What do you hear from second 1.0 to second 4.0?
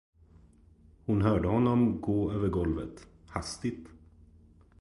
Hon hörde honom gå över golvet, hastigt.